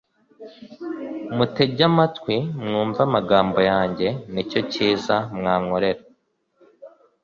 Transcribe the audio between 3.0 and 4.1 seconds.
amagambo yanjye,